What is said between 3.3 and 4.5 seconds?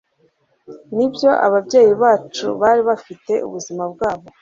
ubuzima bwabo